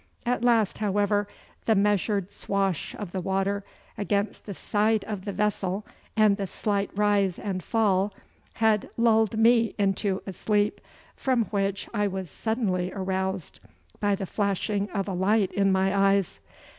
At 0.25 0.43
last, 0.43 0.79
however, 0.79 1.27
the 1.65 1.75
measured 1.75 2.31
swash 2.31 2.95
of 2.95 3.11
the 3.11 3.21
water 3.21 3.63
against 3.99 4.47
the 4.47 4.53
side 4.55 5.03
of 5.03 5.25
the 5.25 5.31
vessel 5.31 5.85
and 6.17 6.37
the 6.37 6.47
slight 6.47 6.89
rise 6.95 7.37
and 7.37 7.61
fall 7.61 8.11
had 8.53 8.89
lulled 8.97 9.37
me 9.37 9.75
into 9.77 10.23
a 10.25 10.33
sleep, 10.33 10.81
from 11.15 11.45
which 11.51 11.87
I 11.93 12.07
was 12.07 12.31
suddenly 12.31 12.91
aroused 12.91 13.59
by 13.99 14.15
the 14.15 14.25
flashing 14.25 14.89
of 14.89 15.07
a 15.07 15.13
light 15.13 15.51
in 15.51 15.71
my 15.71 15.95
eyes. 15.95 16.39